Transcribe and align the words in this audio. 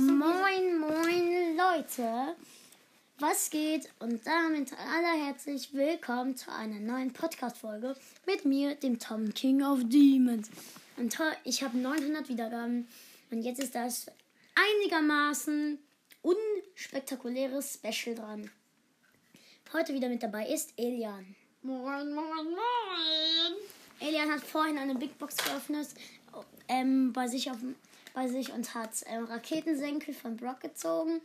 Moin, 0.00 0.78
moin, 0.78 1.56
Leute. 1.56 2.36
Was 3.18 3.50
geht? 3.50 3.90
Und 3.98 4.24
damit 4.24 4.72
allerherzlich 4.78 5.74
willkommen 5.74 6.36
zu 6.36 6.52
einer 6.52 6.78
neuen 6.78 7.12
Podcast-Folge 7.12 7.96
mit 8.24 8.44
mir, 8.44 8.76
dem 8.76 9.00
Tom 9.00 9.34
King 9.34 9.64
of 9.64 9.80
Demons. 9.86 10.50
Und 10.98 11.18
ich 11.42 11.64
habe 11.64 11.76
900 11.76 12.28
Wiedergaben 12.28 12.86
und 13.32 13.42
jetzt 13.42 13.58
ist 13.58 13.74
das 13.74 14.06
einigermaßen 14.54 15.80
unspektakuläres 16.22 17.80
Special 17.82 18.14
dran. 18.14 18.48
Heute 19.72 19.94
wieder 19.94 20.08
mit 20.08 20.22
dabei 20.22 20.46
ist 20.46 20.74
Elian. 20.76 21.34
Moin, 21.62 22.14
moin, 22.14 22.44
moin. 22.44 23.56
Elian 23.98 24.30
hat 24.30 24.44
vorhin 24.44 24.78
eine 24.78 24.94
Big 24.94 25.18
Box 25.18 25.38
geöffnet 25.38 25.88
ähm, 26.68 27.12
bei, 27.12 27.26
sich 27.26 27.50
auf, 27.50 27.56
bei 28.12 28.28
sich 28.28 28.52
und 28.52 28.74
hat 28.74 28.90
ähm, 29.06 29.24
Raketensenkel 29.24 30.14
von 30.14 30.36
Brock 30.36 30.60
gezogen. 30.60 31.20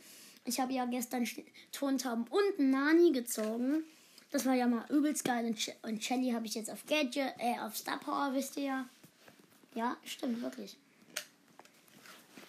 Ich 0.46 0.60
habe 0.60 0.74
ja 0.74 0.86
gestern 0.86 1.28
Tontauben 1.72 2.26
und 2.30 2.60
Nani 2.60 3.12
gezogen. 3.12 3.84
Das 4.32 4.46
war 4.46 4.54
ja 4.56 4.68
mal 4.68 4.86
übelst 4.90 5.24
geil. 5.24 5.46
Und, 5.46 5.58
Ch- 5.58 5.76
und 5.84 6.04
Shelly 6.04 6.32
habe 6.32 6.46
ich 6.46 6.56
jetzt 6.56 6.70
auf 6.70 6.86
Gadget, 6.86 7.34
äh, 7.38 7.60
auf 7.62 7.78
Star 7.78 8.00
Power, 8.00 8.32
wisst 8.34 8.58
ihr 8.58 8.64
ja. 8.64 8.90
Ja, 9.76 9.98
stimmt, 10.04 10.42
wirklich. 10.42 10.78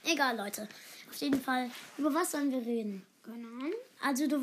Egal, 0.05 0.37
Leute. 0.37 0.69
Auf 1.09 1.17
jeden 1.17 1.41
Fall, 1.41 1.71
über 1.97 2.13
was 2.13 2.33
sollen 2.33 2.51
wir 2.51 2.65
reden? 2.65 3.07
Ahnung. 3.27 3.73
Also 4.03 4.27
du 4.27 4.37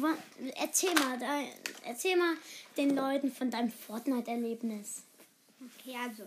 erzähl 0.55 0.93
mal, 0.95 1.19
erzähl 1.85 2.17
mal 2.17 2.35
den 2.77 2.95
Leuten 2.95 3.31
von 3.31 3.51
deinem 3.51 3.71
Fortnite-Erlebnis. 3.71 5.03
Okay, 5.59 5.95
also. 6.01 6.23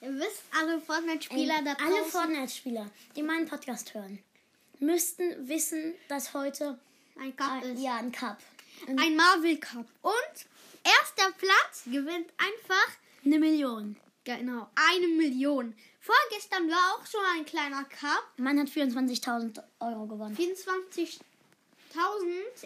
Ihr 0.00 0.14
wisst, 0.14 0.42
alle 0.58 0.80
Fortnite-Spieler 0.80 1.62
da 1.62 1.72
Alle. 1.84 2.04
Fortnite-Spieler, 2.04 2.90
die 3.16 3.22
meinen 3.22 3.48
Podcast 3.48 3.94
hören, 3.94 4.18
müssten 4.78 5.48
wissen, 5.48 5.94
dass 6.08 6.34
heute 6.34 6.78
ein 7.18 7.34
Cup 7.34 7.62
ein, 7.62 7.74
ist. 7.74 7.82
ja 7.82 7.96
ein 7.96 8.12
Cup, 8.12 8.38
ein, 8.86 8.98
Ein 8.98 9.16
Marvel 9.16 9.56
Cup. 9.58 9.86
Und 10.02 10.46
erster 10.84 11.32
Platz 11.38 11.84
gewinnt 11.86 12.30
einfach, 12.36 12.88
eine 13.24 13.38
Million. 13.38 13.96
genau, 14.24 14.68
eine 14.74 15.08
Million. 15.08 15.74
Vorgestern 16.00 16.68
war 16.70 16.94
auch 16.94 17.06
schon 17.06 17.24
ein 17.36 17.44
kleiner 17.46 17.84
Cup. 17.84 18.32
Man 18.36 18.60
hat 18.60 18.68
24.000 18.68 19.62
Euro 19.80 20.06
gewonnen. 20.06 20.36
24.000, 20.36 21.20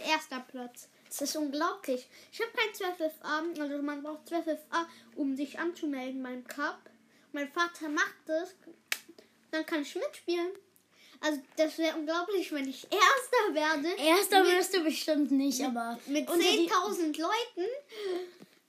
erster 0.05 0.41
Platz. 0.41 0.89
Das 1.09 1.23
ist 1.23 1.37
unglaublich. 1.37 2.07
Ich 2.33 2.41
habe 2.41 2.51
kein 2.53 2.71
12FA, 2.73 3.61
also 3.61 3.83
man 3.83 4.03
braucht 4.03 4.29
12FA, 4.29 4.87
um 5.17 5.37
sich 5.37 5.59
anzumelden 5.59 6.23
beim 6.23 6.45
Cup. 6.47 6.79
Mein 7.33 7.51
Vater 7.53 7.89
macht 7.89 8.15
das, 8.27 8.55
dann 9.51 9.65
kann 9.67 9.83
ich 9.83 9.95
mitspielen. 9.95 10.51
Also 11.21 11.41
das 11.57 11.77
wäre 11.79 11.97
unglaublich, 11.99 12.51
wenn 12.53 12.67
ich 12.69 12.85
Erster 12.85 13.55
werde. 13.55 13.89
Erster 14.03 14.43
mit, 14.43 14.53
wirst 14.53 14.75
du 14.75 14.83
bestimmt 14.83 15.31
nicht, 15.31 15.63
aber 15.63 15.99
mit 16.07 16.27
unter 16.29 16.41
die- 16.43 16.67
10.000 16.69 17.19
Leuten. 17.21 17.71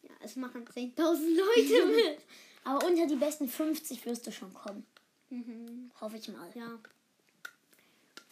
Ja, 0.04 0.10
es 0.20 0.36
machen 0.36 0.66
10.000 0.66 1.36
Leute 1.36 1.86
mit. 1.88 2.20
aber 2.66 2.86
unter 2.86 3.08
die 3.08 3.16
besten 3.16 3.48
50 3.48 4.06
wirst 4.06 4.28
du 4.28 4.32
schon 4.32 4.54
kommen. 4.54 4.86
Mhm, 5.30 5.92
Hoffe 6.02 6.18
ich 6.18 6.28
mal. 6.28 6.50
ja. 6.54 6.68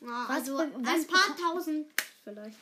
ja 0.02 0.26
Was 0.28 0.30
also 0.30 0.58
was 0.58 0.66
ein 0.66 1.08
paar 1.08 1.38
tausend 1.38 1.88
vielleicht. 2.26 2.58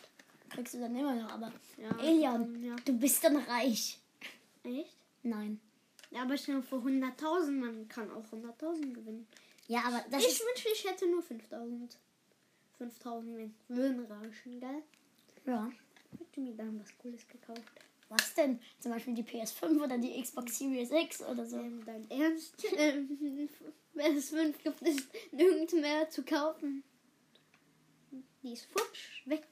Kriegst 0.52 0.76
du 0.76 0.80
dann 0.80 0.95
immer 0.95 1.14
noch, 1.16 1.32
aber 1.32 1.52
Ja, 1.78 1.90
Elian, 2.00 2.64
ja. 2.64 2.76
du 2.86 2.94
bist 2.94 3.23
dann 3.23 3.36
reich. 3.38 4.00
Echt? 4.64 4.95
Nein. 5.23 5.60
Ja, 6.11 6.22
aber 6.22 6.38
schon 6.38 6.63
vor 6.63 6.80
100.000, 6.80 7.52
man 7.52 7.88
kann 7.89 8.09
auch 8.11 8.25
100.000 8.31 8.94
gewinnen. 8.94 9.27
Ja, 9.67 9.81
aber 9.86 10.03
das 10.09 10.23
ich 10.23 10.39
wünschte, 10.39 10.69
ich 10.73 10.86
hätte 10.86 11.08
nur 11.08 11.22
5.000. 11.22 11.95
5.000 12.80 13.49
würden 13.67 14.05
reichen, 14.05 14.59
gell? 14.59 14.83
ja. 15.45 15.69
Hätte 16.17 16.39
mir 16.39 16.53
dann 16.53 16.80
was 16.80 16.97
Cooles 16.99 17.27
gekauft. 17.27 17.61
Was 18.09 18.33
denn? 18.36 18.59
Zum 18.80 18.91
Beispiel 18.94 19.14
die 19.14 19.23
PS5 19.23 19.83
oder 19.83 19.97
die 19.97 20.22
Xbox 20.22 20.58
Series 20.58 20.92
X 20.92 21.21
oder 21.21 21.45
so. 21.45 21.58
Ähm, 21.59 21.83
dein 21.86 22.09
Ernst? 22.09 22.55
Ähm, 22.77 23.49
Wenn 23.93 24.15
es 24.15 24.30
5 24.30 24.64
gibt, 24.64 24.82
ist 24.83 25.08
nirgends 25.32 25.73
mehr 25.73 26.09
zu 26.09 26.23
kaufen. 26.23 26.83
Die 28.43 28.53
ist 28.53 28.67
futsch, 28.71 29.26
weg. 29.26 29.43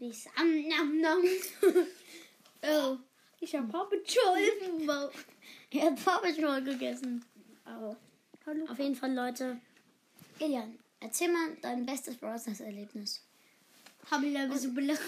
Die 0.00 0.08
ist 0.08 0.28
am 0.36 0.68
nam 0.68 1.00
nam. 1.00 1.22
oh, 2.62 2.96
ich 3.40 3.54
hab 3.54 3.70
Paw 3.70 3.84
Patrol. 3.84 4.40
Wow. 4.86 5.10
Er 5.72 5.86
hat 5.86 6.04
Paw 6.04 6.18
Patrol 6.20 6.62
gegessen. 6.62 7.24
Oh. 7.66 7.94
Hallo. 8.46 8.66
Auf 8.70 8.78
jeden 8.78 8.96
Fall, 8.96 9.14
Leute. 9.14 9.58
Elian, 10.38 10.78
erzähl 11.00 11.28
mal 11.30 11.56
dein 11.62 11.86
bestes 11.86 12.16
Browsers 12.16 12.60
Erlebnis. 12.60 13.22
Hab 14.10 14.22
ich 14.22 14.36
ein 14.36 14.48
bisschen. 14.50 14.74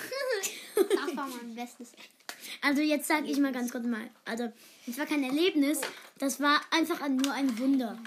Das 0.75 1.17
war 1.17 1.27
mein 1.29 1.55
Bestes. 1.55 1.93
Also 2.63 2.81
jetzt 2.83 3.07
sage 3.09 3.27
ich 3.27 3.39
mal 3.39 3.53
ganz 3.53 3.71
kurz 3.73 3.85
mal. 3.85 4.09
Also 4.25 4.51
es 4.87 4.97
war 4.99 5.07
kein 5.07 5.23
Erlebnis, 5.23 5.81
das 6.19 6.41
war 6.41 6.61
einfach 6.71 7.01
ein- 7.03 7.17
nur 7.17 7.33
ein 7.33 7.59
Wunder. 7.59 7.99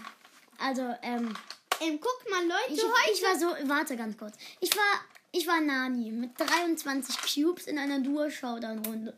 Also 0.57 0.81
ähm, 1.03 1.33
Ähm, 1.81 1.99
guck 2.01 2.29
mal, 2.31 2.41
Leute, 2.43 2.73
ich, 2.73 2.81
heute. 2.83 3.11
ich 3.13 3.21
war 3.23 3.37
so, 3.37 3.69
warte 3.69 3.95
ganz 3.97 4.17
kurz. 4.17 4.35
Ich 4.61 4.75
war, 4.75 5.01
ich 5.31 5.45
war 5.47 5.61
Nani 5.61 6.11
mit 6.11 6.31
23 6.39 7.17
Cubes 7.35 7.67
in 7.67 7.77
einer 7.77 7.99
Duo-Showdown-Runde. 7.99 9.15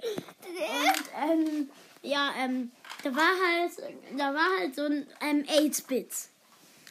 Und 0.02 1.30
ähm, 1.30 1.70
ja, 2.02 2.32
ähm, 2.38 2.70
da 3.04 3.14
war 3.14 3.22
halt, 3.22 3.72
da 4.18 4.34
war 4.34 4.58
halt 4.58 4.74
so 4.74 4.82
ein 4.84 5.06
ähm, 5.20 5.44
8-Bit, 5.44 6.10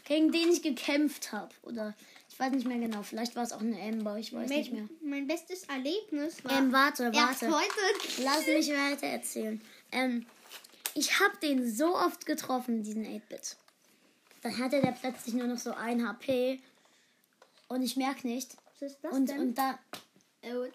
gegen 0.05 0.31
den 0.31 0.49
ich 0.51 0.61
gekämpft 0.61 1.31
habe. 1.31 1.53
Oder 1.63 1.94
ich 2.29 2.39
weiß 2.39 2.51
nicht 2.53 2.66
mehr 2.67 2.79
genau, 2.79 3.03
vielleicht 3.03 3.35
war 3.35 3.44
es 3.44 3.51
auch 3.53 3.59
eine 3.61 3.79
Ember, 3.79 4.17
ich 4.17 4.33
weiß 4.33 4.50
nicht 4.50 4.71
mehr. 4.71 4.83
mein, 5.01 5.09
mein 5.09 5.27
bestes 5.27 5.63
Erlebnis 5.66 6.44
war 6.44 6.57
Ähm, 6.57 6.71
warte, 6.71 7.13
warte. 7.13 7.47
heute. 7.51 8.23
Lass 8.23 8.45
mich 8.47 8.69
weiter 8.69 9.07
erzählen. 9.07 9.61
Ähm, 9.91 10.25
ich 10.95 11.19
habe 11.19 11.38
den 11.41 11.69
so 11.73 11.95
oft 11.95 12.25
getroffen, 12.25 12.83
diesen 12.83 13.05
8-Bit. 13.05 13.57
Dann 14.44 14.57
hatte 14.57 14.81
der 14.81 14.91
plötzlich 14.91 15.35
nur 15.35 15.47
noch 15.47 15.59
so 15.59 15.71
ein 15.73 16.07
HP. 16.07 16.59
Und 17.67 17.83
ich 17.83 17.95
merke 17.95 18.27
nicht. 18.27 18.55
Was 18.79 18.91
ist 18.91 19.00
das 19.03 19.13
Und, 19.13 19.29
denn? 19.29 19.39
und 19.39 19.57
da. 19.57 19.77
Oh, 20.44 20.66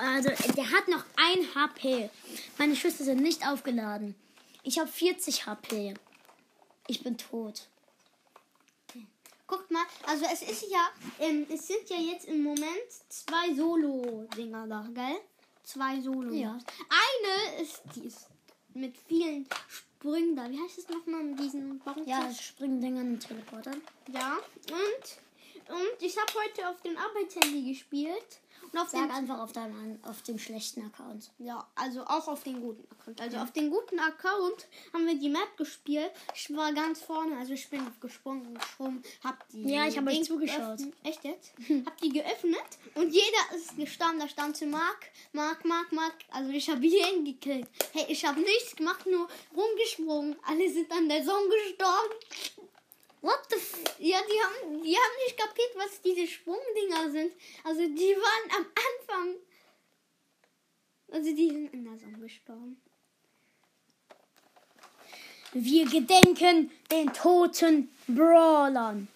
Also, 0.00 0.30
der 0.56 0.70
hat 0.70 0.88
noch 0.88 1.04
ein 1.16 1.54
HP. 1.54 2.10
Meine 2.58 2.74
Schüsse 2.74 3.04
sind 3.04 3.20
nicht 3.20 3.46
aufgeladen. 3.46 4.14
Ich 4.62 4.78
habe 4.78 4.88
40 4.88 5.46
HP. 5.46 5.94
Ich 6.86 7.02
bin 7.02 7.16
tot. 7.18 7.68
Guckt 9.46 9.70
mal, 9.72 9.82
also 10.06 10.24
es 10.32 10.42
ist 10.42 10.70
ja, 10.70 10.88
ähm, 11.18 11.44
es 11.52 11.66
sind 11.66 11.88
ja 11.90 11.96
jetzt 11.96 12.26
im 12.28 12.42
Moment 12.44 12.86
zwei 13.08 13.52
Solo-Dinger 13.54 14.66
da, 14.68 14.88
gell? 14.94 15.16
Zwei 15.64 16.00
solo 16.00 16.32
Ja. 16.32 16.56
Eine 16.88 17.62
ist 17.62 17.82
die 17.96 18.06
ist 18.06 18.28
mit 18.74 18.96
vielen 19.08 19.48
Sprüngen 19.68 20.36
da. 20.36 20.48
Wie 20.48 20.58
heißt 20.60 20.78
es 20.78 20.88
nochmal 20.88 21.24
mit 21.24 21.40
diesen 21.40 21.80
Warum 21.84 22.06
Ja, 22.06 22.32
Springdingern 22.32 23.14
und 23.14 23.20
Teleportern. 23.20 23.80
ja. 24.12 24.38
Und, 24.70 25.76
und 25.76 26.00
ich 26.02 26.16
habe 26.16 26.32
heute 26.44 26.68
auf 26.68 26.80
dem 26.82 26.96
Arbeitshandy 26.96 27.72
gespielt. 27.72 28.38
Und 28.72 28.78
auf 28.78 28.88
Sag 28.88 29.02
dem 29.02 29.10
einfach 29.10 29.40
auf, 29.40 29.52
deinem, 29.52 29.98
auf 30.02 30.22
dem 30.22 30.38
schlechten 30.38 30.84
Account. 30.84 31.30
Ja, 31.38 31.66
also 31.74 32.02
auch 32.02 32.28
auf 32.28 32.44
den 32.44 32.60
guten 32.60 32.84
Account. 32.92 33.20
Also 33.20 33.38
auf 33.38 33.52
den 33.52 33.70
guten 33.70 33.98
Account 33.98 34.66
haben 34.92 35.06
wir 35.06 35.18
die 35.18 35.28
Map 35.28 35.56
gespielt. 35.56 36.10
Ich 36.34 36.54
war 36.54 36.72
ganz 36.72 37.02
vorne, 37.02 37.36
also 37.36 37.52
ich 37.52 37.68
bin 37.68 37.80
gesprungen, 38.00 38.54
gesprungen, 38.54 39.02
hab 39.24 39.48
die. 39.50 39.62
Ja, 39.68 39.86
ich 39.86 39.98
hab 39.98 40.06
euch 40.06 40.22
zugeschaut. 40.22 40.78
geöffnet. 40.78 40.94
Echt 41.02 41.24
jetzt? 41.24 41.52
hab 41.86 41.96
die 42.00 42.10
geöffnet 42.10 42.78
und 42.94 43.10
jeder 43.10 43.56
ist 43.56 43.76
gestanden, 43.76 44.20
da 44.20 44.28
stand 44.28 44.56
zu 44.56 44.66
Mark, 44.66 45.10
Mark, 45.32 45.64
Mark, 45.64 45.90
Mark. 45.92 46.14
Also 46.30 46.50
ich 46.50 46.68
habe 46.70 46.84
jeden 46.86 47.24
gekillt. 47.24 47.66
Hey, 47.92 48.06
ich 48.08 48.24
habe 48.24 48.40
nichts 48.40 48.76
gemacht, 48.76 49.04
nur 49.06 49.28
rumgesprungen. 49.56 50.36
Alle 50.46 50.70
sind 50.70 50.90
an 50.92 51.08
der 51.08 51.24
Sonne 51.24 51.48
gestorben. 51.48 52.14
What 53.22 53.40
the 53.50 53.56
f 53.56 53.78
Ja, 53.98 54.18
die 54.22 54.40
haben, 54.42 54.82
die 54.82 54.96
haben 54.96 55.16
nicht 55.24 55.36
kapiert, 55.36 55.72
was 55.76 56.00
diese 56.00 56.26
Sprungdinger 56.26 57.10
sind. 57.10 57.32
Also 57.64 57.82
die 57.82 58.16
waren 58.16 58.50
am 58.58 58.66
Anfang. 58.88 59.36
Also 61.12 61.34
die 61.34 61.48
sind 61.48 61.74
in 61.74 61.84
der 61.84 61.98
Sonne 61.98 62.18
gestorben. 62.18 62.80
Wir 65.52 65.84
gedenken 65.86 66.70
den 66.90 67.12
toten 67.12 67.90
Brawlern. 68.06 69.08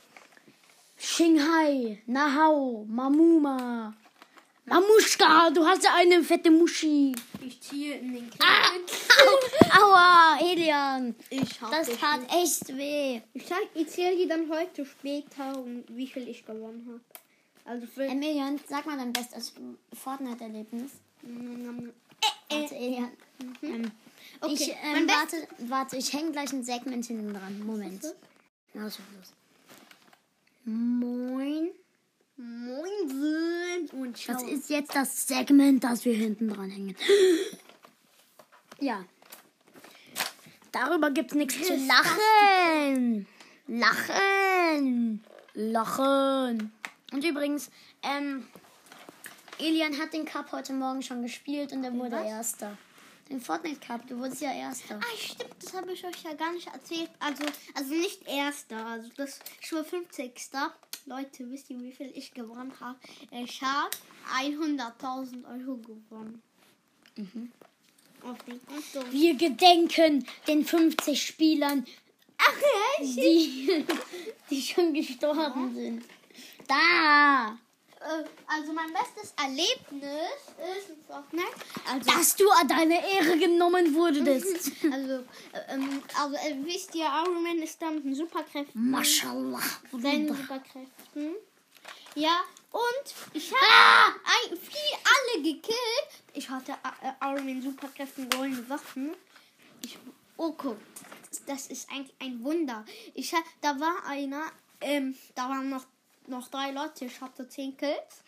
Shinghai, 0.99 2.03
Nahao, 2.07 2.85
Mamuma. 2.89 3.95
Mamushka, 4.67 5.51
du 5.51 5.65
hast 5.67 5.85
ja 5.85 5.91
eine 5.95 6.23
fette 6.23 6.51
Muschi. 6.51 7.15
Ich 7.43 7.61
ziehe 7.61 7.97
in 7.99 8.15
den 8.15 8.31
Ah, 8.39 8.71
kleinen. 8.71 8.85
au, 9.79 9.85
aua, 9.85 10.39
Elian. 10.41 11.15
Ich 11.29 11.61
hab 11.61 11.71
Das 11.71 11.89
tat 11.99 12.21
nicht. 12.23 12.33
echt 12.35 12.69
weh. 12.77 13.21
Ich, 13.35 13.47
zeig, 13.47 13.69
ich 13.75 13.89
zähle 13.89 14.17
die 14.17 14.27
dann 14.27 14.49
heute 14.51 14.87
später, 14.87 15.59
um 15.59 15.85
wie 15.89 16.07
viel 16.07 16.27
ich 16.29 16.47
gewonnen 16.47 16.85
habe. 16.89 17.01
Also 17.67 17.87
für. 17.87 18.05
Emilian, 18.05 18.59
sag 18.69 18.87
mal 18.87 18.97
dein 18.97 19.13
bestes 19.13 19.53
Fortnite-Erlebnis. 19.93 20.93
Äh, 21.25 21.93
Warte, 22.51 22.75
Elian. 22.75 23.11
Ähm, 23.63 23.91
Okay, 24.41 24.53
Ich, 24.55 24.69
ähm, 24.83 25.07
warte, 25.09 25.47
warte, 25.69 25.97
ich 25.97 26.13
hänge 26.13 26.33
gleich 26.33 26.53
ein 26.53 26.65
Segment 26.65 27.05
hinten 27.07 27.33
dran. 27.33 27.61
Moment. 27.65 28.03
Na, 28.73 28.87
ist 28.87 28.99
los? 28.99 29.33
Moin. 30.65 31.71
Ciao. 34.15 34.35
Das 34.35 34.43
ist 34.43 34.71
jetzt 34.71 34.95
das 34.95 35.27
Segment, 35.27 35.85
das 35.85 36.05
wir 36.05 36.15
hinten 36.15 36.49
dran 36.49 36.71
hängen. 36.71 36.97
Ja. 38.81 39.05
Darüber 40.73 41.11
gibt's 41.11 41.35
nichts 41.35 41.55
zu 41.55 41.73
ist 41.75 41.87
lachen. 41.87 43.27
Lachen. 43.69 45.25
Lachen. 45.55 46.73
Und 47.13 47.25
übrigens, 47.25 47.71
ähm, 48.03 48.47
Elian 49.59 49.97
hat 49.99 50.13
den 50.13 50.25
Cup 50.25 50.51
heute 50.53 50.73
Morgen 50.73 51.01
schon 51.01 51.23
gespielt 51.23 51.73
und 51.73 51.85
er 51.85 51.95
wurde 51.95 52.17
was? 52.17 52.27
Erster. 52.27 52.77
Den 53.31 53.41
Fortnite 53.41 53.81
Cup, 53.81 54.07
du 54.07 54.19
wurdest 54.19 54.43
ja 54.43 54.53
Erster. 54.53 54.97
Ah, 55.01 55.17
stimmt, 55.17 55.55
das 55.63 55.73
habe 55.73 55.93
ich 55.93 56.05
euch 56.05 56.23
ja 56.25 56.35
gar 56.35 56.53
nicht 56.53 56.67
erzählt. 56.67 57.11
Also, 57.21 57.45
also 57.75 57.95
nicht 57.95 58.27
erster, 58.29 58.85
also 58.85 59.09
das 59.17 59.39
ich 59.63 59.73
war 59.73 59.85
50. 59.85 60.33
Leute, 61.07 61.51
wisst 61.51 61.69
ihr, 61.69 61.81
wie 61.81 61.93
viel 61.93 62.11
ich 62.15 62.33
gewonnen 62.33 62.73
habe? 62.81 62.99
Ich 63.31 63.61
habe 63.63 63.91
100.000 64.41 65.45
Euro 65.45 65.77
gewonnen. 65.77 66.43
Auf 68.23 68.39
dem 68.45 68.61
Konto. 68.67 69.13
Wir 69.13 69.35
gedenken 69.35 70.27
den 70.49 70.65
50 70.65 71.23
Spielern, 71.23 71.85
Ach, 72.39 72.55
die, 73.01 73.85
die 74.51 74.63
schon 74.63 74.95
gestorben 74.95 75.75
sind. 75.75 76.05
Da. 76.67 77.59
Äh, 78.05 78.25
Also 78.47 78.73
mein 78.73 78.93
bestes 78.93 79.33
Erlebnis 79.43 80.39
ist 80.79 80.91
in 80.91 80.97
Fortnite. 81.07 81.47
Also, 81.91 82.11
Dass 82.11 82.37
du 82.37 82.49
an 82.51 82.69
deine 82.69 82.97
Ehre 83.15 83.39
genommen 83.39 83.95
wurdest. 83.95 84.71
also, 84.93 85.15
äh, 85.53 85.73
ähm, 85.75 86.03
also 86.21 86.37
äh, 86.37 86.57
wisst 86.65 86.95
ihr, 86.95 87.07
Iron 87.07 87.43
Man 87.43 87.59
ist 87.63 87.81
da 87.81 87.91
mit 87.91 88.05
den 88.05 88.15
Superkräften. 88.15 88.91
Mashallah. 88.91 89.63
seinen 89.93 90.29
Superkräften. 90.29 91.35
Ja, 92.15 92.43
und 92.71 93.15
ich 93.33 93.51
habe 93.53 93.61
Ah! 93.63 94.15
alle 95.05 95.43
gekillt. 95.43 96.11
Ich 96.33 96.49
hatte 96.49 96.73
äh, 96.73 97.13
Iron 97.23 97.47
Man 97.47 97.63
Superkräften 97.63 98.29
goldene 98.29 98.69
Waffen. 98.69 99.15
Ich, 99.83 99.99
oh, 100.37 100.53
guck, 100.53 100.77
das, 101.47 101.67
ist 101.69 101.91
eigentlich 101.91 102.15
ein 102.21 102.43
Wunder. 102.45 102.85
Ich 103.15 103.33
da 103.61 103.79
war 103.81 104.05
einer, 104.07 104.45
ähm, 104.81 105.17
da 105.35 105.49
waren 105.49 105.71
noch, 105.71 105.85
noch 106.29 106.49
drei 106.49 106.71
Leute. 106.71 107.07
Ich 107.07 107.21
hatte 107.21 107.49
zehn 107.49 107.77
Kills. 107.77 108.25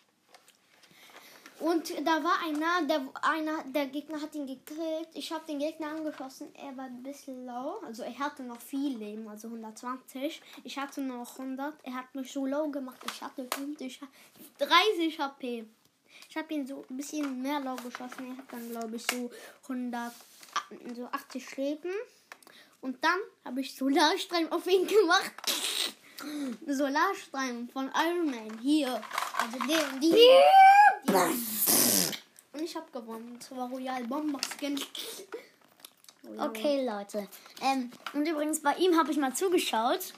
Und 1.58 1.90
da 2.06 2.22
war 2.22 2.42
einer, 2.44 2.86
der, 2.86 3.00
einer, 3.22 3.64
der 3.64 3.86
Gegner 3.86 4.20
hat 4.20 4.34
ihn 4.34 4.46
gekillt. 4.46 5.08
Ich 5.14 5.32
habe 5.32 5.46
den 5.46 5.58
Gegner 5.58 5.88
angeschossen. 5.88 6.54
Er 6.54 6.76
war 6.76 6.84
ein 6.84 7.02
bisschen 7.02 7.46
low. 7.46 7.80
Also 7.82 8.02
er 8.02 8.18
hatte 8.18 8.42
noch 8.42 8.60
viel 8.60 8.98
Leben, 8.98 9.26
also 9.26 9.48
120. 9.48 10.42
Ich 10.64 10.76
hatte 10.76 11.00
noch 11.00 11.38
100. 11.38 11.74
Er 11.82 11.94
hat 11.94 12.14
mich 12.14 12.30
so 12.30 12.44
low 12.44 12.68
gemacht. 12.68 12.98
Ich 13.10 13.22
hatte 13.22 13.48
50, 13.54 14.00
30 14.58 15.18
HP. 15.18 15.64
Ich 16.28 16.36
habe 16.36 16.52
ihn 16.52 16.66
so 16.66 16.84
ein 16.90 16.96
bisschen 16.96 17.40
mehr 17.40 17.60
low 17.60 17.76
geschossen. 17.76 18.32
Er 18.32 18.36
hat 18.36 18.52
dann, 18.52 18.70
glaube 18.70 18.96
ich, 18.96 19.06
so 19.10 19.30
100, 19.62 20.12
so 20.94 21.06
80 21.06 21.56
Leben. 21.56 21.92
Und 22.82 23.02
dann 23.02 23.18
habe 23.46 23.62
ich 23.62 23.74
Solarstream 23.74 24.52
auf 24.52 24.66
ihn 24.66 24.86
gemacht. 24.86 25.32
Solarstream 26.66 27.68
von 27.68 27.90
Iron 27.94 28.26
Man. 28.26 28.58
Hier. 28.60 29.00
Also 29.38 29.58
der 29.66 29.92
und 29.92 30.02
die. 30.02 30.14
Und 32.52 32.62
ich 32.62 32.74
habe 32.76 32.90
gewonnen. 32.92 33.36
Das 33.38 33.50
war 33.50 33.68
Royal 33.68 34.04
Bomber 34.04 34.40
Skin. 34.56 34.80
Okay, 36.38 36.84
Leute. 36.84 37.28
Ähm, 37.62 37.90
und 38.12 38.26
übrigens, 38.26 38.60
bei 38.60 38.74
ihm 38.76 38.96
habe 38.96 39.12
ich 39.12 39.18
mal 39.18 39.34
zugeschaut. 39.34 40.12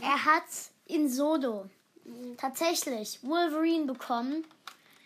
Er 0.00 0.24
hat 0.24 0.44
in 0.86 1.08
Sodo 1.08 1.68
tatsächlich 2.36 3.20
Wolverine 3.22 3.86
bekommen, 3.86 4.44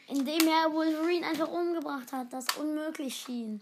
indem 0.08 0.48
er 0.48 0.72
Wolverine 0.72 1.26
einfach 1.26 1.48
umgebracht 1.48 2.12
hat, 2.12 2.32
das 2.32 2.46
unmöglich 2.56 3.14
schien. 3.14 3.60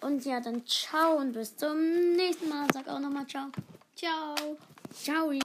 Und 0.00 0.24
ja, 0.24 0.40
dann 0.40 0.66
ciao 0.66 1.16
und 1.18 1.32
bis 1.32 1.56
zum 1.56 2.12
nächsten 2.12 2.48
Mal. 2.48 2.66
Sag 2.72 2.88
auch 2.88 2.98
nochmal 2.98 3.26
ciao. 3.26 3.48
Ciao. 3.94 4.34
Ciao. 4.92 5.30